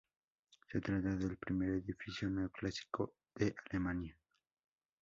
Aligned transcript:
Se 0.71 0.81
trata 0.81 1.09
del 1.11 1.37
primer 1.37 1.69
edificio 1.69 2.27
neoclásico 2.27 3.13
de 3.35 3.53
Alemania. 3.69 4.17